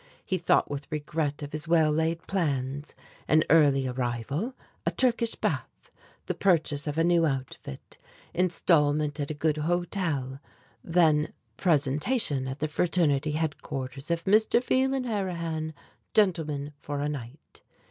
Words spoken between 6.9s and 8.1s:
a new outfit,